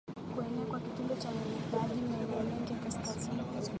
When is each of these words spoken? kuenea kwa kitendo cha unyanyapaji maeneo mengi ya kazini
kuenea 0.35 0.65
kwa 0.65 0.79
kitendo 0.79 1.15
cha 1.15 1.29
unyanyapaji 1.29 2.01
maeneo 2.01 2.43
mengi 2.43 2.73
ya 2.73 2.79
kazini 2.79 3.41